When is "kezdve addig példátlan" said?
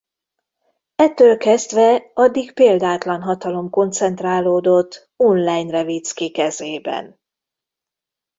1.37-3.21